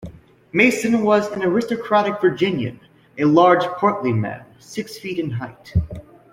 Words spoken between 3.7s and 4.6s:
portly man,